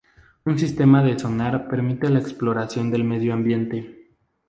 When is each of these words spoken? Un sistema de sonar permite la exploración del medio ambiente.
Un 0.45 0.57
sistema 0.57 1.03
de 1.03 1.19
sonar 1.19 1.67
permite 1.67 2.09
la 2.09 2.17
exploración 2.17 2.89
del 2.89 3.03
medio 3.03 3.35
ambiente. 3.35 4.13